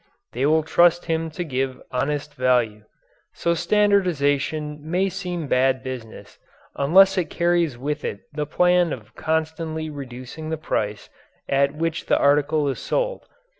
[0.33, 2.85] They will trust him to give honest value.
[3.33, 6.39] So standardization may seem bad business
[6.75, 11.11] unless it carries with it the plan of constantly reducing the price
[11.47, 13.27] at which the article is sold.